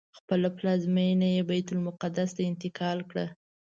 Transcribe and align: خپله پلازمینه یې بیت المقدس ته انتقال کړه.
خپله 0.17 0.47
پلازمینه 0.57 1.27
یې 1.35 1.41
بیت 1.49 1.67
المقدس 1.73 2.29
ته 2.35 2.41
انتقال 2.51 2.99
کړه. 3.09 3.25